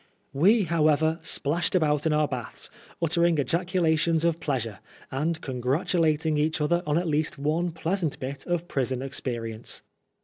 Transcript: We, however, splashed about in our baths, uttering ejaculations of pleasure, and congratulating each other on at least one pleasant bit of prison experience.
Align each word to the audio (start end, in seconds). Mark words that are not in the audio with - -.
We, 0.33 0.63
however, 0.63 1.19
splashed 1.21 1.75
about 1.75 2.07
in 2.07 2.11
our 2.11 2.27
baths, 2.27 2.71
uttering 3.03 3.37
ejaculations 3.37 4.25
of 4.25 4.39
pleasure, 4.39 4.79
and 5.11 5.39
congratulating 5.41 6.37
each 6.39 6.59
other 6.59 6.81
on 6.87 6.97
at 6.97 7.07
least 7.07 7.37
one 7.37 7.71
pleasant 7.71 8.19
bit 8.19 8.43
of 8.47 8.67
prison 8.67 9.03
experience. 9.03 9.83